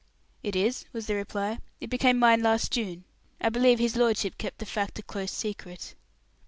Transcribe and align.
"It 0.41 0.55
is," 0.55 0.85
was 0.93 1.05
the 1.05 1.13
reply. 1.13 1.59
"It 1.79 1.91
became 1.91 2.17
mine 2.17 2.41
last 2.41 2.71
June. 2.71 3.03
I 3.39 3.49
believe 3.49 3.77
his 3.77 3.95
lordship 3.95 4.39
kept 4.39 4.57
the 4.57 4.65
fact 4.65 4.97
a 4.97 5.03
close 5.03 5.29
secret." 5.31 5.93